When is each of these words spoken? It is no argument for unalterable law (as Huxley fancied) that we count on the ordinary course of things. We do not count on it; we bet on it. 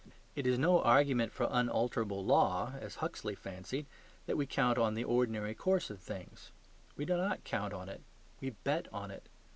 It 0.35 0.47
is 0.47 0.57
no 0.57 0.81
argument 0.81 1.31
for 1.31 1.47
unalterable 1.51 2.25
law 2.25 2.73
(as 2.79 2.95
Huxley 2.95 3.35
fancied) 3.35 3.85
that 4.25 4.35
we 4.35 4.47
count 4.47 4.79
on 4.79 4.95
the 4.95 5.03
ordinary 5.03 5.53
course 5.53 5.91
of 5.91 5.99
things. 5.99 6.51
We 6.97 7.05
do 7.05 7.17
not 7.17 7.43
count 7.43 7.71
on 7.71 7.87
it; 7.87 8.01
we 8.39 8.49
bet 8.49 8.87
on 8.91 9.11
it. 9.11 9.29